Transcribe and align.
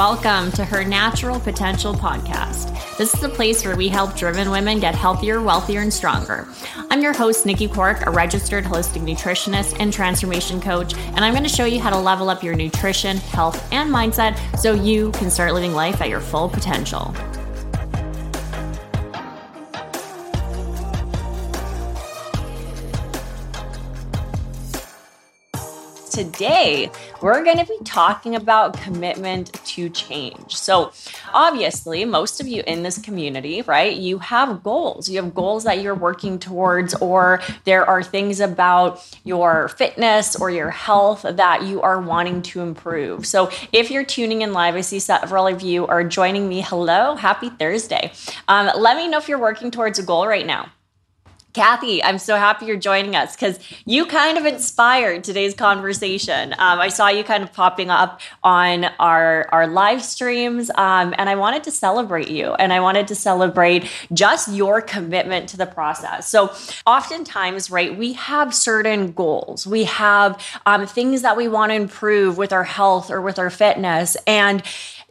Welcome 0.00 0.50
to 0.52 0.64
her 0.64 0.82
Natural 0.82 1.38
Potential 1.38 1.92
podcast. 1.92 2.96
This 2.96 3.12
is 3.12 3.22
a 3.22 3.28
place 3.28 3.66
where 3.66 3.76
we 3.76 3.90
help 3.90 4.16
driven 4.16 4.50
women 4.50 4.80
get 4.80 4.94
healthier, 4.94 5.42
wealthier, 5.42 5.82
and 5.82 5.92
stronger. 5.92 6.48
I'm 6.90 7.02
your 7.02 7.12
host, 7.12 7.44
Nikki 7.44 7.68
Cork, 7.68 8.06
a 8.06 8.10
registered 8.10 8.64
holistic 8.64 9.02
nutritionist 9.02 9.76
and 9.78 9.92
transformation 9.92 10.58
coach, 10.58 10.94
and 10.94 11.18
I'm 11.18 11.34
going 11.34 11.42
to 11.42 11.50
show 11.50 11.66
you 11.66 11.80
how 11.80 11.90
to 11.90 11.98
level 11.98 12.30
up 12.30 12.42
your 12.42 12.54
nutrition, 12.54 13.18
health, 13.18 13.62
and 13.74 13.90
mindset 13.90 14.38
so 14.58 14.72
you 14.72 15.10
can 15.12 15.30
start 15.30 15.52
living 15.52 15.74
life 15.74 16.00
at 16.00 16.08
your 16.08 16.20
full 16.20 16.48
potential. 16.48 17.14
Today 26.10 26.90
we're 27.22 27.44
going 27.44 27.58
to 27.58 27.64
be 27.64 27.78
talking 27.84 28.34
about 28.34 28.80
commitment 28.80 29.52
to 29.64 29.88
change. 29.90 30.56
So, 30.56 30.92
obviously, 31.32 32.04
most 32.04 32.40
of 32.40 32.48
you 32.48 32.62
in 32.66 32.82
this 32.82 32.98
community, 32.98 33.62
right, 33.62 33.96
you 33.96 34.18
have 34.18 34.62
goals. 34.62 35.08
You 35.08 35.22
have 35.22 35.34
goals 35.34 35.64
that 35.64 35.80
you're 35.80 35.94
working 35.94 36.38
towards, 36.38 36.94
or 36.94 37.40
there 37.64 37.84
are 37.84 38.02
things 38.02 38.40
about 38.40 39.06
your 39.24 39.68
fitness 39.68 40.36
or 40.36 40.50
your 40.50 40.70
health 40.70 41.24
that 41.28 41.62
you 41.62 41.80
are 41.82 42.00
wanting 42.00 42.42
to 42.42 42.60
improve. 42.60 43.26
So, 43.26 43.50
if 43.72 43.90
you're 43.90 44.04
tuning 44.04 44.42
in 44.42 44.52
live, 44.52 44.74
I 44.74 44.80
see 44.80 44.98
several 44.98 45.46
of 45.46 45.62
you 45.62 45.86
are 45.86 46.04
joining 46.04 46.48
me. 46.48 46.60
Hello, 46.60 47.14
happy 47.14 47.50
Thursday. 47.50 48.12
Um, 48.48 48.70
let 48.76 48.96
me 48.96 49.08
know 49.08 49.18
if 49.18 49.28
you're 49.28 49.38
working 49.38 49.70
towards 49.70 49.98
a 49.98 50.02
goal 50.02 50.26
right 50.26 50.46
now. 50.46 50.70
Kathy, 51.52 52.02
I'm 52.02 52.18
so 52.18 52.36
happy 52.36 52.66
you're 52.66 52.76
joining 52.76 53.16
us 53.16 53.34
because 53.34 53.58
you 53.84 54.06
kind 54.06 54.38
of 54.38 54.46
inspired 54.46 55.24
today's 55.24 55.52
conversation. 55.52 56.52
Um, 56.52 56.78
I 56.78 56.88
saw 56.88 57.08
you 57.08 57.24
kind 57.24 57.42
of 57.42 57.52
popping 57.52 57.90
up 57.90 58.20
on 58.44 58.84
our 59.00 59.48
our 59.50 59.66
live 59.66 60.04
streams, 60.04 60.70
um, 60.76 61.12
and 61.18 61.28
I 61.28 61.34
wanted 61.34 61.64
to 61.64 61.72
celebrate 61.72 62.28
you, 62.28 62.54
and 62.54 62.72
I 62.72 62.78
wanted 62.78 63.08
to 63.08 63.16
celebrate 63.16 63.88
just 64.12 64.52
your 64.52 64.80
commitment 64.80 65.48
to 65.48 65.56
the 65.56 65.66
process. 65.66 66.28
So, 66.28 66.52
oftentimes, 66.86 67.68
right, 67.68 67.98
we 67.98 68.12
have 68.12 68.54
certain 68.54 69.10
goals, 69.10 69.66
we 69.66 69.84
have 69.84 70.40
um, 70.66 70.86
things 70.86 71.22
that 71.22 71.36
we 71.36 71.48
want 71.48 71.70
to 71.70 71.74
improve 71.74 72.38
with 72.38 72.52
our 72.52 72.64
health 72.64 73.10
or 73.10 73.20
with 73.20 73.40
our 73.40 73.50
fitness, 73.50 74.16
and 74.24 74.62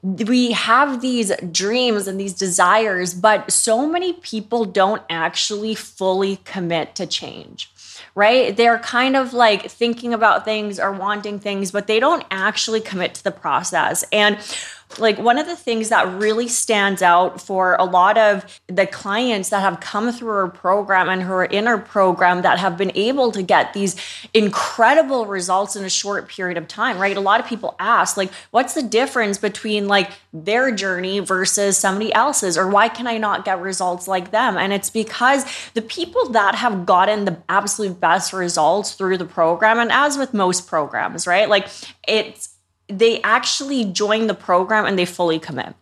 we 0.01 0.51
have 0.51 1.01
these 1.01 1.31
dreams 1.51 2.07
and 2.07 2.19
these 2.19 2.33
desires, 2.33 3.13
but 3.13 3.51
so 3.51 3.87
many 3.87 4.13
people 4.13 4.65
don't 4.65 5.01
actually 5.09 5.75
fully 5.75 6.37
commit 6.45 6.95
to 6.95 7.05
change, 7.05 7.71
right? 8.15 8.55
They're 8.55 8.79
kind 8.79 9.15
of 9.15 9.33
like 9.33 9.69
thinking 9.69 10.13
about 10.13 10.45
things 10.45 10.79
or 10.79 10.91
wanting 10.91 11.39
things, 11.39 11.71
but 11.71 11.87
they 11.87 11.99
don't 11.99 12.23
actually 12.31 12.81
commit 12.81 13.13
to 13.15 13.23
the 13.23 13.31
process. 13.31 14.05
And 14.11 14.37
like 14.97 15.19
one 15.19 15.37
of 15.37 15.45
the 15.45 15.55
things 15.55 15.89
that 15.89 16.07
really 16.13 16.47
stands 16.47 17.01
out 17.01 17.39
for 17.39 17.75
a 17.75 17.85
lot 17.85 18.17
of 18.17 18.59
the 18.67 18.87
clients 18.87 19.49
that 19.49 19.61
have 19.61 19.79
come 19.79 20.11
through 20.11 20.31
our 20.31 20.47
program 20.47 21.09
and 21.09 21.21
who 21.21 21.31
are 21.31 21.45
in 21.45 21.67
our 21.67 21.77
program 21.77 22.41
that 22.41 22.57
have 22.57 22.77
been 22.77 22.91
able 22.95 23.31
to 23.31 23.43
get 23.43 23.73
these 23.73 23.95
incredible 24.33 25.27
results 25.27 25.75
in 25.75 25.85
a 25.85 25.89
short 25.89 26.27
period 26.27 26.57
of 26.57 26.67
time, 26.67 26.97
right? 26.97 27.15
A 27.15 27.21
lot 27.21 27.39
of 27.39 27.45
people 27.45 27.75
ask, 27.79 28.17
like, 28.17 28.31
what's 28.51 28.73
the 28.73 28.81
difference 28.81 29.37
between 29.37 29.87
like 29.87 30.11
their 30.33 30.71
journey 30.71 31.19
versus 31.19 31.77
somebody 31.77 32.11
else's, 32.13 32.57
or 32.57 32.67
why 32.67 32.89
can 32.89 33.05
I 33.05 33.17
not 33.17 33.45
get 33.45 33.61
results 33.61 34.07
like 34.07 34.31
them? 34.31 34.57
And 34.57 34.73
it's 34.73 34.89
because 34.89 35.45
the 35.73 35.81
people 35.81 36.29
that 36.29 36.55
have 36.55 36.85
gotten 36.85 37.25
the 37.25 37.37
absolute 37.47 37.99
best 37.99 38.33
results 38.33 38.93
through 38.93 39.17
the 39.17 39.25
program, 39.25 39.77
and 39.79 39.91
as 39.91 40.17
with 40.17 40.33
most 40.33 40.67
programs, 40.67 41.27
right? 41.27 41.47
Like, 41.47 41.67
it's 42.07 42.55
they 42.89 43.21
actually 43.21 43.85
join 43.85 44.27
the 44.27 44.33
program 44.33 44.85
and 44.85 44.97
they 44.97 45.05
fully 45.05 45.39
commit 45.39 45.73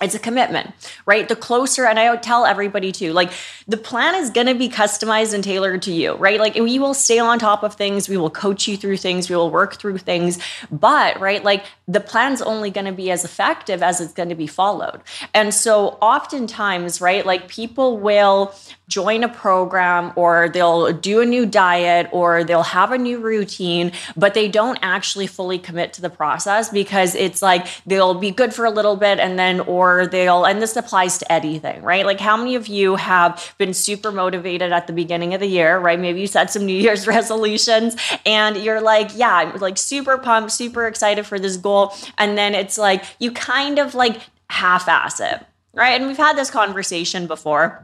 it's 0.00 0.14
a 0.14 0.18
commitment, 0.18 0.70
right? 1.04 1.28
The 1.28 1.36
closer, 1.36 1.84
and 1.84 1.98
I 1.98 2.10
would 2.10 2.22
tell 2.22 2.46
everybody 2.46 2.90
too, 2.90 3.12
like 3.12 3.32
the 3.68 3.76
plan 3.76 4.14
is 4.14 4.30
going 4.30 4.46
to 4.46 4.54
be 4.54 4.68
customized 4.68 5.34
and 5.34 5.44
tailored 5.44 5.82
to 5.82 5.92
you, 5.92 6.14
right? 6.14 6.40
Like 6.40 6.54
we 6.54 6.78
will 6.78 6.94
stay 6.94 7.18
on 7.18 7.38
top 7.38 7.62
of 7.62 7.74
things, 7.74 8.08
we 8.08 8.16
will 8.16 8.30
coach 8.30 8.66
you 8.66 8.76
through 8.76 8.96
things, 8.96 9.28
we 9.28 9.36
will 9.36 9.50
work 9.50 9.76
through 9.76 9.98
things, 9.98 10.38
but 10.70 11.20
right, 11.20 11.44
like 11.44 11.64
the 11.86 12.00
plan's 12.00 12.40
only 12.40 12.70
going 12.70 12.86
to 12.86 12.92
be 12.92 13.10
as 13.10 13.24
effective 13.24 13.82
as 13.82 14.00
it's 14.00 14.12
going 14.12 14.28
to 14.30 14.34
be 14.34 14.46
followed. 14.46 15.00
And 15.34 15.52
so 15.52 15.98
oftentimes, 16.00 17.00
right, 17.00 17.26
like 17.26 17.48
people 17.48 17.98
will 17.98 18.54
join 18.88 19.22
a 19.22 19.28
program 19.28 20.12
or 20.16 20.48
they'll 20.48 20.92
do 20.92 21.20
a 21.20 21.26
new 21.26 21.46
diet 21.46 22.08
or 22.10 22.42
they'll 22.42 22.62
have 22.62 22.90
a 22.90 22.98
new 22.98 23.18
routine, 23.18 23.92
but 24.16 24.34
they 24.34 24.48
don't 24.48 24.78
actually 24.82 25.26
fully 25.26 25.58
commit 25.58 25.92
to 25.92 26.02
the 26.02 26.10
process 26.10 26.70
because 26.70 27.14
it's 27.14 27.40
like 27.40 27.66
they'll 27.86 28.14
be 28.14 28.30
good 28.30 28.52
for 28.52 28.64
a 28.64 28.70
little 28.70 28.96
bit 28.96 29.20
and 29.20 29.38
then, 29.38 29.60
or 29.60 29.89
they'll, 30.06 30.44
and 30.44 30.60
this 30.60 30.76
applies 30.76 31.18
to 31.18 31.32
anything, 31.32 31.82
right? 31.82 32.04
Like 32.04 32.20
how 32.20 32.36
many 32.36 32.54
of 32.54 32.66
you 32.66 32.96
have 32.96 33.54
been 33.58 33.74
super 33.74 34.12
motivated 34.12 34.72
at 34.72 34.86
the 34.86 34.92
beginning 34.92 35.34
of 35.34 35.40
the 35.40 35.46
year, 35.46 35.78
right? 35.78 35.98
Maybe 35.98 36.20
you 36.20 36.26
set 36.26 36.50
some 36.50 36.66
New 36.66 36.76
Year's 36.76 37.06
resolutions 37.16 37.96
and 38.24 38.56
you're 38.56 38.80
like, 38.80 39.10
yeah, 39.14 39.34
I'm 39.34 39.58
like 39.58 39.78
super 39.78 40.18
pumped, 40.18 40.52
super 40.52 40.86
excited 40.86 41.26
for 41.26 41.38
this 41.38 41.56
goal. 41.56 41.94
And 42.18 42.36
then 42.36 42.54
it's 42.54 42.78
like, 42.78 43.04
you 43.18 43.32
kind 43.32 43.78
of 43.78 43.94
like 43.94 44.20
half 44.48 44.88
ass 44.88 45.20
it, 45.20 45.44
right? 45.74 46.00
And 46.00 46.06
we've 46.06 46.16
had 46.16 46.36
this 46.36 46.50
conversation 46.50 47.26
before 47.26 47.82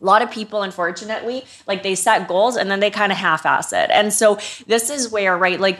a 0.00 0.04
lot 0.04 0.20
of 0.20 0.30
people 0.30 0.62
unfortunately 0.62 1.44
like 1.66 1.82
they 1.82 1.94
set 1.94 2.26
goals 2.26 2.56
and 2.56 2.70
then 2.70 2.80
they 2.80 2.90
kind 2.90 3.12
of 3.12 3.18
half-ass 3.18 3.72
it 3.72 3.88
and 3.90 4.12
so 4.12 4.36
this 4.66 4.90
is 4.90 5.10
where 5.10 5.38
right 5.38 5.60
like 5.60 5.78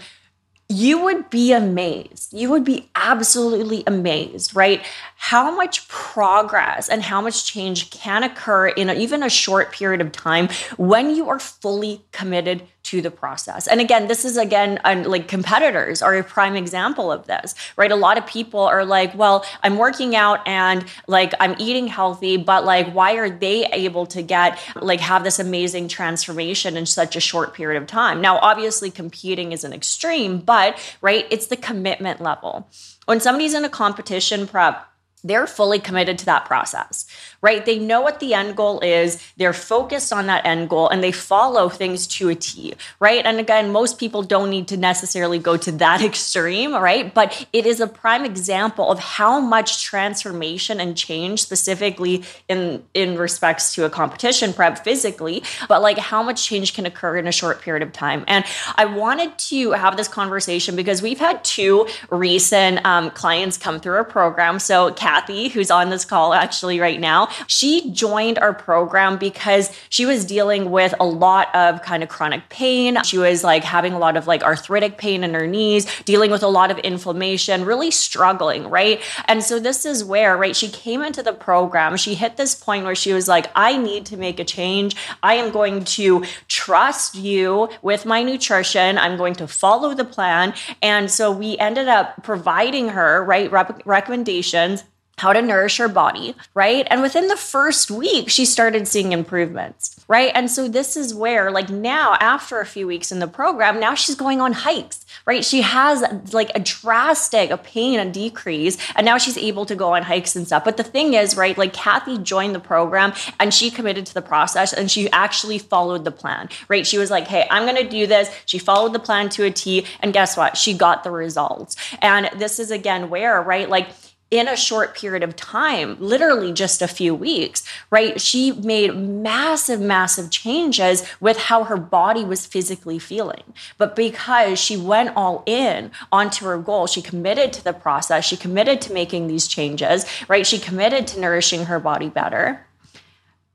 you 0.72 1.02
would 1.04 1.30
be 1.30 1.52
amazed. 1.52 2.32
You 2.32 2.50
would 2.50 2.64
be 2.64 2.88
absolutely 2.94 3.84
amazed, 3.86 4.56
right? 4.56 4.84
How 5.16 5.54
much 5.54 5.86
progress 5.88 6.88
and 6.88 7.02
how 7.02 7.20
much 7.20 7.44
change 7.44 7.90
can 7.90 8.22
occur 8.22 8.68
in 8.68 8.90
even 8.90 9.22
a 9.22 9.28
short 9.28 9.72
period 9.72 10.00
of 10.00 10.12
time 10.12 10.48
when 10.76 11.14
you 11.14 11.28
are 11.28 11.38
fully 11.38 12.02
committed 12.12 12.62
to 12.92 13.00
the 13.00 13.10
process. 13.10 13.66
And 13.66 13.80
again, 13.80 14.06
this 14.06 14.22
is 14.22 14.36
again 14.36 14.78
like 14.84 15.26
competitors 15.26 16.02
are 16.02 16.14
a 16.14 16.22
prime 16.22 16.56
example 16.56 17.10
of 17.10 17.26
this, 17.26 17.54
right? 17.78 17.90
A 17.90 17.96
lot 17.96 18.18
of 18.18 18.26
people 18.26 18.60
are 18.60 18.84
like, 18.84 19.14
well, 19.14 19.46
I'm 19.62 19.78
working 19.78 20.14
out 20.14 20.46
and 20.46 20.84
like 21.06 21.32
I'm 21.40 21.56
eating 21.58 21.86
healthy, 21.86 22.36
but 22.36 22.66
like 22.66 22.92
why 22.92 23.14
are 23.14 23.30
they 23.30 23.64
able 23.68 24.04
to 24.08 24.20
get 24.20 24.58
like 24.76 25.00
have 25.00 25.24
this 25.24 25.38
amazing 25.38 25.88
transformation 25.88 26.76
in 26.76 26.84
such 26.84 27.16
a 27.16 27.20
short 27.20 27.54
period 27.54 27.80
of 27.80 27.88
time? 27.88 28.20
Now, 28.20 28.36
obviously 28.40 28.90
competing 28.90 29.52
is 29.52 29.64
an 29.64 29.72
extreme, 29.72 30.40
but 30.40 30.78
right, 31.00 31.26
it's 31.30 31.46
the 31.46 31.56
commitment 31.56 32.20
level. 32.20 32.68
When 33.06 33.20
somebody's 33.20 33.54
in 33.54 33.64
a 33.64 33.70
competition 33.70 34.46
prep, 34.46 34.86
they're 35.24 35.46
fully 35.46 35.78
committed 35.78 36.18
to 36.18 36.24
that 36.26 36.44
process, 36.44 37.06
right? 37.40 37.64
They 37.64 37.78
know 37.78 38.00
what 38.00 38.20
the 38.20 38.34
end 38.34 38.56
goal 38.56 38.80
is. 38.80 39.22
They're 39.36 39.52
focused 39.52 40.12
on 40.12 40.26
that 40.26 40.44
end 40.44 40.68
goal 40.68 40.88
and 40.88 41.02
they 41.02 41.12
follow 41.12 41.68
things 41.68 42.06
to 42.08 42.28
a 42.28 42.34
T, 42.34 42.74
right? 43.00 43.24
And 43.24 43.38
again, 43.38 43.70
most 43.70 43.98
people 43.98 44.22
don't 44.22 44.50
need 44.50 44.68
to 44.68 44.76
necessarily 44.76 45.38
go 45.38 45.56
to 45.56 45.72
that 45.72 46.02
extreme, 46.10 46.74
right? 46.74 47.12
But 47.12 47.46
it 47.52 47.66
is 47.66 47.80
a 47.80 47.86
prime 47.86 48.24
example 48.24 48.90
of 48.90 48.98
how 48.98 49.40
much 49.40 49.84
transformation 49.84 50.80
and 50.80 50.96
change 50.96 51.42
specifically 51.42 52.24
in 52.48 52.82
in 52.94 53.16
respects 53.16 53.74
to 53.74 53.84
a 53.84 53.90
competition 53.90 54.52
prep 54.52 54.82
physically, 54.84 55.42
but 55.68 55.82
like 55.82 55.98
how 55.98 56.22
much 56.22 56.44
change 56.44 56.74
can 56.74 56.86
occur 56.86 57.16
in 57.16 57.26
a 57.26 57.32
short 57.32 57.60
period 57.60 57.82
of 57.82 57.92
time. 57.92 58.24
And 58.26 58.44
I 58.76 58.84
wanted 58.86 59.38
to 59.50 59.72
have 59.72 59.96
this 59.96 60.08
conversation 60.08 60.76
because 60.76 61.02
we've 61.02 61.18
had 61.18 61.44
two 61.44 61.86
recent 62.10 62.84
um, 62.84 63.10
clients 63.10 63.56
come 63.56 63.80
through 63.80 63.94
our 63.94 64.04
program. 64.04 64.58
So 64.58 64.90
Kathy, 65.12 65.48
who's 65.48 65.70
on 65.70 65.90
this 65.90 66.06
call 66.06 66.32
actually 66.32 66.80
right 66.80 66.98
now, 66.98 67.28
she 67.46 67.90
joined 67.90 68.38
our 68.38 68.54
program 68.54 69.18
because 69.18 69.70
she 69.90 70.06
was 70.06 70.24
dealing 70.24 70.70
with 70.70 70.94
a 70.98 71.04
lot 71.04 71.54
of 71.54 71.82
kind 71.82 72.02
of 72.02 72.08
chronic 72.08 72.48
pain. 72.48 72.96
She 73.04 73.18
was 73.18 73.44
like 73.44 73.62
having 73.62 73.92
a 73.92 73.98
lot 73.98 74.16
of 74.16 74.26
like 74.26 74.42
arthritic 74.42 74.96
pain 74.96 75.22
in 75.22 75.34
her 75.34 75.46
knees, 75.46 75.84
dealing 76.04 76.30
with 76.30 76.42
a 76.42 76.48
lot 76.48 76.70
of 76.70 76.78
inflammation, 76.78 77.66
really 77.66 77.90
struggling, 77.90 78.70
right? 78.70 79.02
And 79.26 79.44
so 79.44 79.60
this 79.60 79.84
is 79.84 80.02
where, 80.02 80.34
right, 80.34 80.56
she 80.56 80.70
came 80.70 81.02
into 81.02 81.22
the 81.22 81.34
program. 81.34 81.98
She 81.98 82.14
hit 82.14 82.38
this 82.38 82.54
point 82.54 82.86
where 82.86 82.94
she 82.94 83.12
was 83.12 83.28
like, 83.28 83.48
I 83.54 83.76
need 83.76 84.06
to 84.06 84.16
make 84.16 84.40
a 84.40 84.44
change. 84.44 84.96
I 85.22 85.34
am 85.34 85.52
going 85.52 85.84
to 85.84 86.24
trust 86.48 87.16
you 87.16 87.68
with 87.82 88.06
my 88.06 88.22
nutrition. 88.22 88.96
I'm 88.96 89.18
going 89.18 89.34
to 89.34 89.46
follow 89.46 89.92
the 89.92 90.06
plan. 90.06 90.54
And 90.80 91.10
so 91.10 91.30
we 91.30 91.58
ended 91.58 91.88
up 91.88 92.22
providing 92.22 92.88
her, 92.88 93.22
right, 93.22 93.52
rep- 93.52 93.82
recommendations 93.84 94.84
how 95.18 95.32
to 95.32 95.42
nourish 95.42 95.76
her 95.76 95.88
body, 95.88 96.34
right? 96.54 96.86
And 96.90 97.02
within 97.02 97.28
the 97.28 97.36
first 97.36 97.90
week, 97.90 98.28
she 98.28 98.44
started 98.44 98.88
seeing 98.88 99.12
improvements, 99.12 100.02
right? 100.08 100.32
And 100.34 100.50
so 100.50 100.68
this 100.68 100.96
is 100.96 101.14
where, 101.14 101.50
like, 101.50 101.68
now 101.68 102.16
after 102.18 102.60
a 102.60 102.66
few 102.66 102.86
weeks 102.86 103.12
in 103.12 103.18
the 103.18 103.28
program, 103.28 103.78
now 103.78 103.94
she's 103.94 104.16
going 104.16 104.40
on 104.40 104.52
hikes, 104.52 105.04
right? 105.26 105.44
She 105.44 105.62
has 105.62 106.02
like 106.32 106.50
a 106.54 106.60
drastic 106.60 107.50
a 107.50 107.58
pain 107.58 108.00
and 108.00 108.12
decrease, 108.12 108.78
and 108.96 109.04
now 109.04 109.18
she's 109.18 109.38
able 109.38 109.66
to 109.66 109.76
go 109.76 109.94
on 109.94 110.02
hikes 110.02 110.34
and 110.34 110.46
stuff. 110.46 110.64
But 110.64 110.76
the 110.76 110.82
thing 110.84 111.14
is, 111.14 111.36
right, 111.36 111.56
like, 111.56 111.72
Kathy 111.72 112.18
joined 112.18 112.54
the 112.54 112.60
program 112.60 113.12
and 113.38 113.52
she 113.52 113.70
committed 113.70 114.06
to 114.06 114.14
the 114.14 114.22
process 114.22 114.72
and 114.72 114.90
she 114.90 115.10
actually 115.10 115.58
followed 115.58 116.04
the 116.04 116.10
plan, 116.10 116.48
right? 116.68 116.86
She 116.86 116.98
was 116.98 117.10
like, 117.10 117.28
hey, 117.28 117.46
I'm 117.50 117.66
gonna 117.66 117.88
do 117.88 118.06
this. 118.06 118.28
She 118.46 118.58
followed 118.58 118.92
the 118.92 118.98
plan 118.98 119.28
to 119.30 119.44
a 119.44 119.50
T, 119.50 119.86
and 120.00 120.12
guess 120.12 120.36
what? 120.36 120.56
She 120.56 120.74
got 120.74 121.04
the 121.04 121.10
results. 121.10 121.76
And 122.00 122.30
this 122.36 122.58
is 122.58 122.70
again 122.70 123.10
where, 123.10 123.40
right, 123.42 123.68
like, 123.68 123.90
in 124.32 124.48
a 124.48 124.56
short 124.56 124.96
period 124.96 125.22
of 125.22 125.36
time, 125.36 125.94
literally 126.00 126.54
just 126.54 126.80
a 126.80 126.88
few 126.88 127.14
weeks, 127.14 127.62
right? 127.90 128.18
She 128.18 128.50
made 128.50 128.96
massive, 128.96 129.78
massive 129.78 130.30
changes 130.30 131.04
with 131.20 131.36
how 131.36 131.64
her 131.64 131.76
body 131.76 132.24
was 132.24 132.46
physically 132.46 132.98
feeling. 132.98 133.42
But 133.76 133.94
because 133.94 134.58
she 134.58 134.74
went 134.74 135.14
all 135.16 135.42
in 135.44 135.90
onto 136.10 136.46
her 136.46 136.56
goal, 136.56 136.86
she 136.86 137.02
committed 137.02 137.52
to 137.52 137.62
the 137.62 137.74
process, 137.74 138.24
she 138.24 138.38
committed 138.38 138.80
to 138.80 138.94
making 138.94 139.26
these 139.26 139.46
changes, 139.46 140.06
right? 140.28 140.46
She 140.46 140.58
committed 140.58 141.06
to 141.08 141.20
nourishing 141.20 141.66
her 141.66 141.78
body 141.78 142.08
better. 142.08 142.66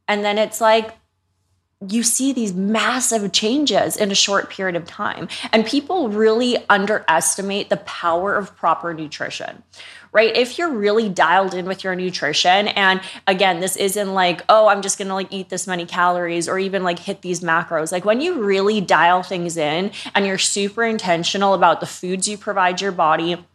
And 0.07 0.23
then 0.23 0.37
it's 0.37 0.61
like, 0.61 0.95
you 1.85 2.01
see 2.01 2.33
these 2.33 2.53
massive 2.53 3.31
changes 3.31 3.97
in 3.97 4.09
a 4.09 4.15
short 4.15 4.49
period 4.49 4.75
of 4.75 4.85
time. 4.85 5.27
And 5.51 5.65
people 5.65 6.09
really 6.09 6.57
underestimate 6.69 7.69
the 7.69 7.77
power 7.77 8.35
of 8.35 8.55
proper 8.55 8.93
nutrition. 8.93 9.61
Right? 10.11 10.35
If 10.35 10.57
you're 10.57 10.71
really 10.71 11.09
dialed 11.09 11.53
in 11.53 11.65
with 11.65 11.83
your 11.83 11.93
nutrition, 11.93 12.69
and 12.69 13.01
again, 13.27 13.59
this 13.59 13.75
isn't 13.75 14.13
like, 14.13 14.41
oh, 14.49 14.67
I'm 14.67 14.81
just 14.81 14.97
gonna 14.97 15.13
like 15.13 15.31
eat 15.31 15.49
this 15.49 15.67
many 15.67 15.85
calories 15.85 16.47
or 16.47 16.57
even 16.57 16.83
like 16.83 16.97
hit 16.97 17.21
these 17.21 17.41
macros. 17.41 17.91
Like 17.91 18.05
when 18.05 18.21
you 18.21 18.41
really 18.41 18.81
dial 18.81 19.21
things 19.21 19.57
in 19.57 19.91
and 20.15 20.25
you're 20.25 20.39
super 20.39 20.83
intentional 20.83 21.53
about 21.53 21.81
the 21.81 21.85
foods 21.85 22.27
you 22.27 22.37
provide 22.37 22.81
your 22.81 22.91
body, 22.91 23.45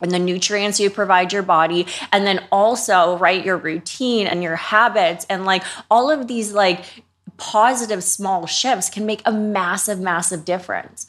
and 0.00 0.12
the 0.12 0.18
nutrients 0.18 0.78
you 0.78 0.90
provide 0.90 1.32
your 1.32 1.42
body 1.42 1.84
and 2.12 2.24
then 2.24 2.44
also 2.52 3.18
right 3.18 3.44
your 3.44 3.56
routine 3.56 4.28
and 4.28 4.44
your 4.44 4.54
habits 4.54 5.26
and 5.28 5.44
like 5.44 5.64
all 5.90 6.08
of 6.08 6.28
these 6.28 6.52
like 6.52 6.84
positive 7.38 8.04
small 8.04 8.46
shifts 8.46 8.90
can 8.90 9.06
make 9.06 9.22
a 9.24 9.32
massive, 9.32 9.98
massive 9.98 10.44
difference 10.44 11.06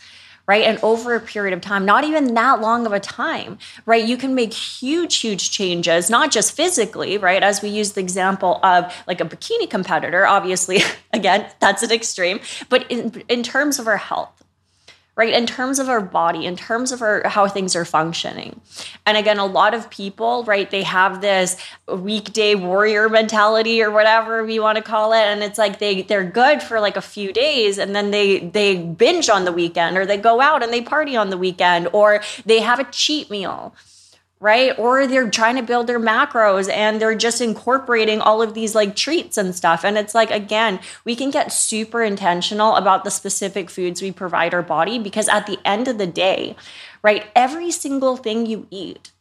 right? 0.50 0.64
And 0.64 0.80
over 0.81 1.14
a 1.14 1.20
period 1.20 1.54
of 1.54 1.62
time, 1.62 1.86
not 1.86 2.04
even 2.04 2.34
that 2.34 2.60
long 2.60 2.88
of 2.88 2.92
a 2.92 3.00
time, 3.00 3.60
right? 3.86 4.04
You 4.04 4.18
can 4.18 4.34
make 4.34 4.52
huge, 4.52 5.18
huge 5.18 5.52
changes, 5.52 6.10
not 6.10 6.31
just 6.31 6.54
physically, 6.54 7.20
right? 7.20 7.44
As 7.44 7.62
we 7.62 7.70
use 7.70 7.92
the 7.92 8.02
example 8.02 8.60
of 8.64 8.92
like 9.06 9.22
a 9.22 9.26
bikini 9.26 9.70
competitor, 9.70 10.26
obviously, 10.26 10.80
again, 11.14 11.46
that's 11.60 11.84
an 11.84 11.92
extreme, 11.92 12.40
but 12.68 12.90
in, 12.90 13.22
in 13.30 13.44
terms 13.44 13.78
of 13.78 13.86
our 13.86 13.98
health, 13.98 14.38
right? 15.19 15.33
In 15.33 15.45
terms 15.45 15.80
of 15.80 15.89
our 15.89 16.00
body, 16.00 16.45
in 16.45 16.56
terms 16.56 16.94
of 16.94 17.01
our 17.01 17.27
how 17.27 17.45
things 17.45 17.75
are 17.75 17.83
functioning. 17.83 18.62
And 19.06 19.18
again, 19.18 19.38
a 19.38 19.45
lot 19.45 19.74
of 19.74 19.89
people, 19.89 20.45
right, 20.45 20.71
they 20.71 20.83
have 20.83 21.19
this 21.19 21.57
weekday 21.89 22.56
warrior 22.56 23.10
mentality 23.10 23.83
or 23.83 23.92
whatever 23.92 24.45
we 24.45 24.62
want 24.62 24.77
to 24.77 24.81
call 24.81 25.12
it. 25.12 25.25
And 25.25 25.44
it's 25.44 25.57
like 25.57 25.80
they 25.80 26.04
they're 26.04 26.24
good 26.24 26.63
for 26.63 26.80
like 26.80 26.95
a 26.95 27.01
few 27.01 27.33
days 27.33 27.77
and 27.77 27.94
then 27.94 28.12
they 28.12 28.39
they 28.39 28.77
binge 28.77 29.27
on 29.27 29.44
the 29.44 29.51
weekend 29.51 29.98
or 29.98 30.06
they 30.06 30.16
go 30.16 30.39
out 30.39 30.63
and 30.63 30.71
they 30.71 30.81
party 30.81 31.18
on 31.18 31.31
the 31.31 31.38
weekend 31.38 31.89
or 31.92 32.22
they 32.45 32.62
have 32.62 32.80
a 32.80 32.86
cheat 32.86 33.30
meal 33.30 33.75
right? 34.39 34.77
Or 34.80 35.06
they're 35.06 35.30
trying 35.30 35.57
to 35.57 35.62
build 35.62 35.88
their 35.88 36.00
macros 36.00 36.71
and 36.71 37.01
they're 37.01 37.15
just 37.15 37.41
incorporating 37.41 38.21
all 38.21 38.41
of 38.41 38.53
these 38.53 38.74
like 38.74 38.95
treats 38.95 39.38
and 39.38 39.53
stuff. 39.53 39.83
And 39.83 39.97
it's 39.97 40.15
like, 40.15 40.31
again, 40.31 40.80
we 41.03 41.15
can 41.15 41.30
get 41.30 41.51
super 41.51 42.01
intentional 42.01 42.75
about 42.75 43.03
the 43.03 43.12
specific 43.12 43.69
foods 43.69 44.01
we 44.01 44.12
provide 44.12 44.53
our 44.53 44.62
body 44.62 44.97
because 44.97 45.27
at 45.27 45.45
the 45.45 45.59
end 45.65 45.89
of 45.89 45.97
the 45.97 46.07
day, 46.07 46.56
right, 47.03 47.25
every 47.36 47.71
single 47.71 48.15
thing 48.15 48.45
you 48.45 48.65
eat, 48.71 49.12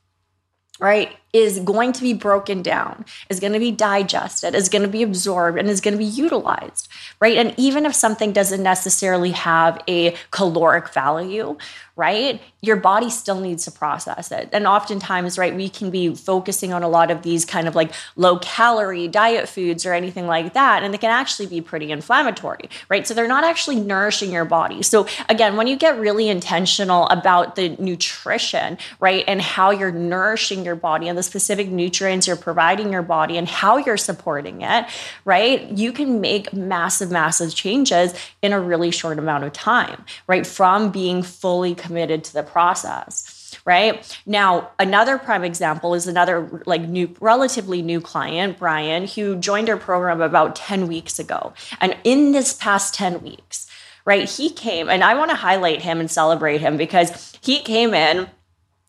right, 0.78 1.16
is 1.32 1.58
going 1.60 1.92
to 1.92 2.02
be 2.02 2.14
broken 2.14 2.62
down, 2.62 3.04
is 3.28 3.38
going 3.38 3.52
to 3.52 3.58
be 3.58 3.70
digested, 3.70 4.54
is 4.54 4.68
going 4.68 4.82
to 4.82 4.88
be 4.88 5.02
absorbed, 5.02 5.58
and 5.58 5.68
is 5.68 5.80
going 5.80 5.92
to 5.92 5.98
be 5.98 6.04
utilized, 6.04 6.88
right? 7.20 7.36
And 7.36 7.54
even 7.58 7.84
if 7.84 7.94
something 7.94 8.32
doesn't 8.32 8.62
necessarily 8.62 9.32
have 9.32 9.82
a 9.86 10.16
caloric 10.30 10.88
value, 10.88 11.58
right, 11.96 12.40
your 12.62 12.76
body 12.76 13.10
still 13.10 13.40
needs 13.40 13.64
to 13.64 13.72
process 13.72 14.30
it. 14.30 14.48
And 14.52 14.68
oftentimes, 14.68 15.36
right, 15.36 15.54
we 15.54 15.68
can 15.68 15.90
be 15.90 16.14
focusing 16.14 16.72
on 16.72 16.84
a 16.84 16.88
lot 16.88 17.10
of 17.10 17.22
these 17.22 17.44
kind 17.44 17.66
of 17.66 17.74
like 17.74 17.92
low 18.14 18.38
calorie 18.38 19.08
diet 19.08 19.48
foods 19.48 19.84
or 19.84 19.92
anything 19.92 20.28
like 20.28 20.54
that, 20.54 20.82
and 20.82 20.94
they 20.94 20.98
can 20.98 21.10
actually 21.10 21.46
be 21.46 21.60
pretty 21.60 21.90
inflammatory, 21.90 22.70
right? 22.88 23.06
So 23.06 23.14
they're 23.14 23.26
not 23.26 23.42
actually 23.44 23.80
nourishing 23.80 24.32
your 24.32 24.44
body. 24.44 24.82
So 24.82 25.08
again, 25.28 25.56
when 25.56 25.66
you 25.66 25.76
get 25.76 25.98
really 25.98 26.28
intentional 26.28 27.08
about 27.08 27.56
the 27.56 27.70
nutrition, 27.80 28.78
right, 29.00 29.24
and 29.26 29.42
how 29.42 29.72
you're 29.72 29.92
nourishing 29.92 30.64
your 30.64 30.76
body 30.76 31.08
and 31.08 31.17
the 31.18 31.22
specific 31.24 31.68
nutrients 31.68 32.28
you're 32.28 32.36
providing 32.36 32.92
your 32.92 33.02
body 33.02 33.36
and 33.36 33.48
how 33.48 33.76
you're 33.76 33.96
supporting 33.96 34.62
it, 34.62 34.86
right? 35.24 35.68
You 35.76 35.90
can 35.90 36.20
make 36.20 36.52
massive, 36.52 37.10
massive 37.10 37.52
changes 37.56 38.14
in 38.40 38.52
a 38.52 38.60
really 38.60 38.92
short 38.92 39.18
amount 39.18 39.42
of 39.42 39.52
time, 39.52 40.04
right? 40.28 40.46
From 40.46 40.92
being 40.92 41.24
fully 41.24 41.74
committed 41.74 42.22
to 42.24 42.32
the 42.32 42.44
process 42.44 43.34
right 43.64 44.18
now 44.26 44.70
another 44.78 45.18
prime 45.18 45.42
example 45.42 45.94
is 45.94 46.06
another 46.06 46.62
like 46.66 46.82
new 46.82 47.12
relatively 47.20 47.80
new 47.80 48.00
client 48.00 48.58
brian 48.58 49.06
who 49.06 49.36
joined 49.36 49.70
our 49.70 49.76
program 49.76 50.20
about 50.20 50.54
10 50.54 50.86
weeks 50.86 51.18
ago 51.18 51.52
and 51.80 51.96
in 52.04 52.32
this 52.32 52.52
past 52.52 52.94
10 52.94 53.22
weeks 53.22 53.66
right 54.04 54.28
he 54.28 54.50
came 54.50 54.88
and 54.90 55.02
i 55.02 55.14
want 55.14 55.30
to 55.30 55.36
highlight 55.36 55.80
him 55.80 55.98
and 55.98 56.10
celebrate 56.10 56.60
him 56.60 56.76
because 56.76 57.36
he 57.40 57.60
came 57.60 57.94
in 57.94 58.28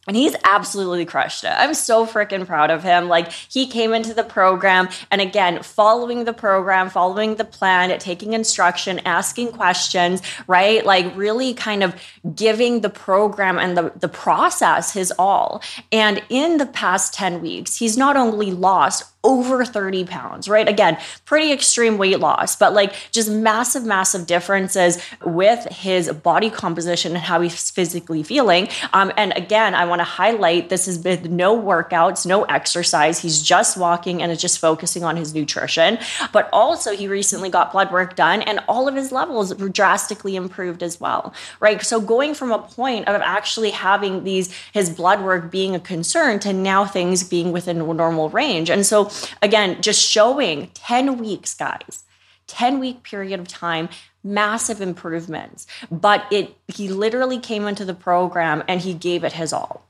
and 0.08 0.16
he's 0.16 0.36
absolutely 0.44 1.06
crushed 1.06 1.44
it. 1.44 1.52
I'm 1.52 1.74
so 1.74 2.06
freaking 2.06 2.46
proud 2.46 2.72
of 2.72 2.82
him. 2.84 3.10
Like 3.10 3.32
he 3.32 3.68
came 3.68 3.94
into 3.94 4.14
the 4.14 4.24
program 4.24 4.90
and 5.12 5.22
again, 5.22 5.62
following 5.62 6.24
the 6.24 6.34
program, 6.34 6.90
following 6.90 7.36
the 7.36 7.46
plan, 7.46 7.98
taking 8.00 8.34
instruction, 8.34 9.00
asking 9.06 9.52
questions, 9.52 10.22
right? 10.48 10.86
Like 10.86 11.16
really 11.16 11.54
kind 11.54 11.84
of 11.84 11.96
giving 12.34 12.82
the 12.82 12.90
program 12.90 13.60
and 13.60 13.78
the, 13.78 13.92
the 14.00 14.08
process 14.08 14.94
his 14.94 15.14
all. 15.20 15.62
And 15.92 16.24
in 16.30 16.58
the 16.58 16.66
past 16.66 17.14
10 17.14 17.42
weeks, 17.42 17.76
he's 17.76 17.98
not 17.98 18.16
only 18.16 18.52
lost 18.52 19.04
over 19.22 19.66
30 19.66 20.06
pounds, 20.06 20.48
right? 20.48 20.68
Again, 20.68 20.98
pretty 21.26 21.52
extreme 21.52 21.98
weight 21.98 22.22
loss, 22.22 22.56
but 22.56 22.74
like 22.74 22.94
just 23.12 23.30
massive, 23.30 23.84
massive 23.84 24.26
differences 24.26 24.98
with 25.26 25.66
his 25.66 26.10
body 26.10 26.50
composition 26.50 27.12
and 27.12 27.22
how 27.22 27.42
he's 27.42 27.70
physically 27.70 28.24
feeling. 28.24 28.70
Um, 28.94 29.12
and 29.18 29.34
again, 29.36 29.76
I 29.76 29.84
want 29.86 30.00
to 30.00 30.06
highlight 30.06 30.70
this 30.70 30.86
has 30.86 30.98
been 30.98 31.36
no 31.36 31.60
workouts, 31.60 32.26
no 32.26 32.44
exercise. 32.44 33.20
He's 33.20 33.42
just 33.42 33.76
walking 33.76 34.22
and 34.22 34.32
is 34.32 34.40
just 34.40 34.58
focusing 34.58 35.04
on 35.04 35.18
his 35.18 35.34
nutrition. 35.34 36.00
But 36.32 36.48
also, 36.54 36.96
he 36.96 37.10
recently 37.10 37.50
got 37.50 37.74
blood 37.74 37.92
work 37.92 38.16
done 38.16 38.42
and 38.44 38.62
all 38.70 38.88
of 38.88 38.96
his 38.96 39.12
levels 39.12 39.54
were 39.56 39.68
drastically 39.68 40.38
improved 40.38 40.82
as 40.82 41.00
well, 41.00 41.34
right? 41.60 41.84
So 41.84 42.00
going 42.00 42.36
from 42.36 42.54
a 42.54 42.60
point 42.60 43.10
of 43.10 43.20
actually 43.22 43.72
having 43.72 44.24
these, 44.24 44.54
his 44.72 44.90
blood 44.90 45.22
work 45.22 45.52
being 45.52 45.76
a 45.76 45.80
concern 45.80 46.40
to 46.40 46.54
now 46.54 46.86
things 46.86 47.24
being 47.24 47.52
within 47.52 47.80
normal 47.80 48.30
range. 48.30 48.70
And 48.70 48.86
so 48.86 49.09
again, 49.42 49.82
just 49.82 50.02
showing 50.02 50.70
10 50.74 51.18
weeks, 51.18 51.54
guys, 51.54 52.04
10 52.48 52.80
week 52.80 53.04
period 53.04 53.40
of 53.40 53.48
time, 53.48 53.90
massive 54.24 54.82
improvements. 54.82 55.68
But 55.90 56.26
it 56.32 56.56
he 56.68 56.90
literally 56.90 57.40
came 57.40 57.68
into 57.68 57.86
the 57.86 57.94
program 57.94 58.64
and 58.68 58.82
he 58.82 58.94
gave 58.94 59.24
it 59.24 59.34
his 59.34 59.54
all. 59.54 59.86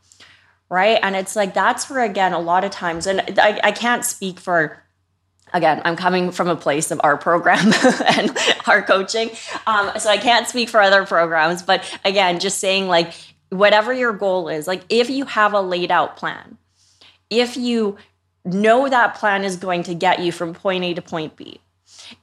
Right. 0.69 0.99
And 1.01 1.15
it's 1.15 1.35
like 1.35 1.53
that's 1.53 1.89
where 1.89 2.03
again, 2.03 2.33
a 2.33 2.39
lot 2.39 2.63
of 2.63 2.71
times, 2.71 3.07
and 3.07 3.23
I, 3.39 3.59
I 3.63 3.71
can't 3.71 4.05
speak 4.05 4.39
for 4.39 4.83
again, 5.53 5.81
I'm 5.85 5.95
coming 5.95 6.31
from 6.31 6.47
a 6.47 6.55
place 6.55 6.91
of 6.91 7.01
our 7.03 7.17
program 7.17 7.73
and 8.07 8.37
our 8.67 8.81
coaching. 8.81 9.31
Um, 9.65 9.91
so 9.99 10.09
I 10.09 10.17
can't 10.17 10.47
speak 10.47 10.69
for 10.69 10.79
other 10.81 11.05
programs, 11.05 11.63
but 11.63 11.83
again, 12.05 12.39
just 12.39 12.59
saying 12.59 12.87
like 12.87 13.13
whatever 13.49 13.93
your 13.93 14.13
goal 14.13 14.47
is, 14.47 14.67
like 14.67 14.83
if 14.89 15.09
you 15.09 15.25
have 15.25 15.53
a 15.53 15.61
laid 15.61 15.91
out 15.91 16.17
plan, 16.17 16.57
if 17.29 17.57
you 17.57 17.97
know 18.53 18.89
that 18.89 19.15
plan 19.15 19.43
is 19.43 19.55
going 19.55 19.83
to 19.83 19.93
get 19.93 20.19
you 20.19 20.31
from 20.31 20.53
point 20.53 20.83
A 20.83 20.93
to 20.93 21.01
point 21.01 21.35
B. 21.35 21.59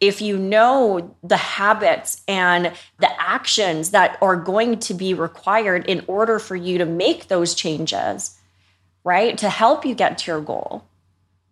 If 0.01 0.21
you 0.21 0.37
know 0.37 1.15
the 1.23 1.37
habits 1.37 2.23
and 2.27 2.73
the 2.99 3.21
actions 3.21 3.91
that 3.91 4.19
are 4.21 4.37
going 4.37 4.79
to 4.81 4.95
be 4.95 5.15
required 5.15 5.87
in 5.87 6.05
order 6.07 6.39
for 6.39 6.57
you 6.57 6.79
to 6.79 6.87
make 6.87 7.29
those 7.29 7.55
changes, 7.55 8.39
right, 9.05 9.37
to 9.39 9.49
help 9.49 9.85
you 9.85 9.95
get 9.95 10.19
to 10.19 10.31
your 10.33 10.41
goal, 10.41 10.85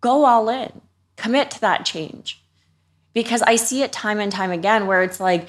go 0.01 0.25
all 0.25 0.49
in, 0.49 0.81
commit 1.15 1.51
to 1.51 1.61
that 1.61 1.85
change. 1.85 2.41
Because 3.13 3.41
I 3.43 3.55
see 3.55 3.81
it 3.81 3.93
time 3.93 4.19
and 4.19 4.31
time 4.31 4.51
again 4.51 4.87
where 4.87 5.01
it's 5.01 5.21
like, 5.21 5.47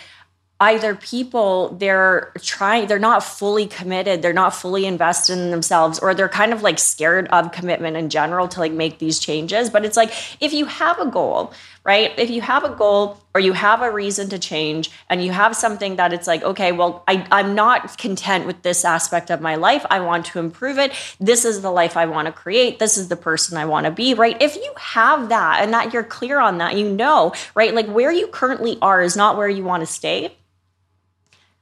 either 0.59 0.95
people 0.95 1.69
they're 1.77 2.33
trying 2.41 2.87
they're 2.87 2.99
not 2.99 3.23
fully 3.23 3.67
committed 3.67 4.23
they're 4.23 4.33
not 4.33 4.55
fully 4.55 4.87
invested 4.87 5.37
in 5.37 5.51
themselves 5.51 5.99
or 5.99 6.15
they're 6.15 6.29
kind 6.29 6.53
of 6.53 6.63
like 6.63 6.79
scared 6.79 7.29
of 7.29 7.53
commitment 7.53 7.97
in 7.97 8.09
general 8.09 8.49
to 8.49 8.61
like 8.61 8.73
make 8.73 8.99
these 8.99 9.19
changes. 9.19 9.69
But 9.69 9.85
it's 9.85 9.97
like 9.97 10.13
if 10.41 10.53
you 10.53 10.65
have 10.67 10.99
a 10.99 11.07
goal 11.07 11.53
right? 11.87 12.19
If 12.19 12.31
you 12.31 12.41
have 12.41 12.65
a 12.65 12.71
goal 12.71 13.21
or 13.33 13.41
you 13.41 13.53
have 13.53 13.81
a 13.81 13.89
reason 13.89 14.29
to 14.31 14.41
change 14.41 14.91
and 15.09 15.25
you 15.25 15.31
have 15.31 15.55
something 15.55 15.97
that 15.97 16.13
it's 16.13 16.27
like 16.27 16.43
okay 16.43 16.73
well 16.73 17.05
I, 17.07 17.27
i'm 17.31 17.55
not 17.55 17.97
content 17.99 18.47
with 18.47 18.63
this 18.63 18.85
aspect 18.85 19.31
of 19.31 19.41
my 19.43 19.57
life 19.57 19.85
i 19.91 20.01
want 20.01 20.25
to 20.27 20.39
improve 20.39 20.79
it 20.79 20.93
this 21.21 21.45
is 21.45 21.61
the 21.61 21.71
life 21.71 21.97
i 21.97 22.07
want 22.07 22.27
to 22.27 22.33
create 22.33 22.79
this 22.79 22.97
is 22.97 23.09
the 23.09 23.17
person 23.17 23.59
i 23.59 23.67
want 23.67 23.85
to 23.85 23.93
be 23.93 24.15
right? 24.15 24.41
If 24.41 24.57
you 24.57 24.73
have 24.77 25.29
that 25.29 25.63
and 25.63 25.73
that 25.75 25.93
you're 25.93 26.03
clear 26.03 26.41
on 26.41 26.59
that 26.59 26.77
you 26.77 26.91
know 26.91 27.33
right? 27.55 27.75
Like 27.75 27.87
where 27.87 28.11
you 28.11 28.27
currently 28.27 28.79
are 28.83 29.03
is 29.03 29.17
not 29.17 29.37
where 29.37 29.49
you 29.49 29.63
want 29.63 29.83
to 29.83 29.87
stay 29.87 30.35